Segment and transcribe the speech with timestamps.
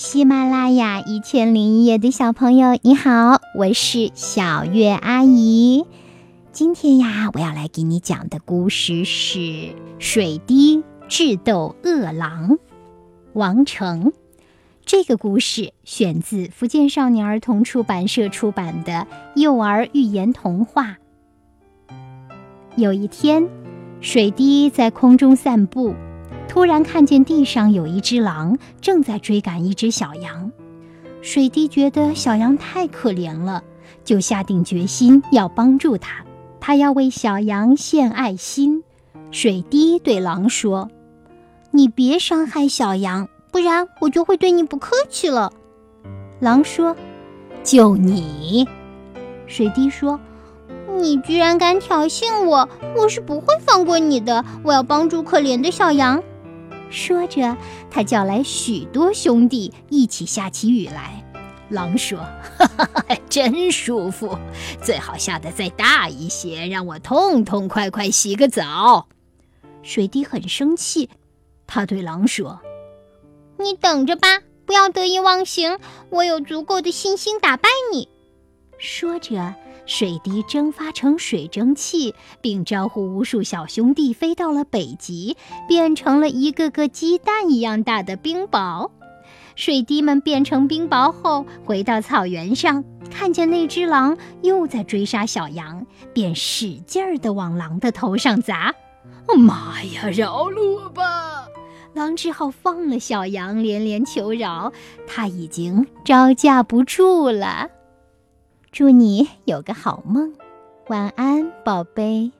[0.00, 5.86] 喜马拉雅一千零一夜的小朋友，你好，我是小月阿姨。
[6.52, 9.38] 今天呀，我要来给你讲的故事是
[9.98, 12.50] 《水滴智斗饿狼》。
[13.32, 14.12] 王成，
[14.86, 19.04] 这个故事选自福建少年儿童出版社出版的
[19.34, 20.98] 幼儿寓言童话。
[22.76, 23.48] 有一天，
[24.00, 25.92] 水滴在空中散步。
[26.48, 30.50] 突然看见地上有一只狼正在追赶一只小羊，
[31.20, 33.62] 水滴觉得小羊太可怜了，
[34.02, 36.24] 就下定决心要帮助它。
[36.58, 38.82] 他要为小羊献爱心。
[39.30, 40.90] 水滴对狼说
[41.70, 45.52] ：“你别伤害小羊，不然我就会对你不客气了。”
[46.40, 46.96] 狼说
[47.62, 48.66] ：“就你。”
[49.46, 50.18] 水滴说
[50.98, 54.44] ：“你居然敢挑衅我，我是不会放过你的。
[54.62, 56.22] 我要帮助可怜的小羊。”
[56.90, 57.56] 说着，
[57.90, 61.24] 他叫来许多兄弟一起下起雨来。
[61.70, 62.18] 狼说
[62.58, 64.38] ：“哈哈哈，真舒服，
[64.82, 69.06] 最好下的再大一些，让我痛痛快快洗个澡。”
[69.84, 71.10] 水滴很生气，
[71.66, 72.60] 他对狼说
[73.60, 78.08] ：“你等着吧，不要得意忘形，我有足够的信心打败你。”
[78.78, 79.54] 说着。
[79.86, 85.34] 水滴蒸发成水蒸气，并招呼无数小兄弟飞到了北极，
[85.66, 88.90] 变成了一个个鸡蛋一样大的冰雹。
[89.56, 98.74] 水滴们变成冰雹后，回到草原上，看见那只狼又在追杀小羊，便使劲儿地往狼的头上砸。
[99.38, 100.10] 妈呀！
[100.10, 101.46] 饶了我吧！
[101.94, 104.70] 狼只好放了小羊，连连求饶。
[105.06, 107.70] 他已经招架不住了。
[108.78, 110.32] 祝你有个好梦，
[110.86, 112.30] 晚安，宝贝。